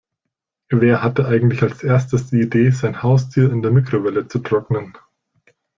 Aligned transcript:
Wer 0.71 1.03
hatte 1.03 1.27
eigentlich 1.27 1.61
als 1.61 1.83
Erstes 1.83 2.31
die 2.31 2.41
Idee, 2.41 2.71
sein 2.71 3.03
Haustier 3.03 3.51
in 3.51 3.61
der 3.61 3.69
Mikrowelle 3.69 4.27
zu 4.27 4.39
trocknen? 4.39 4.97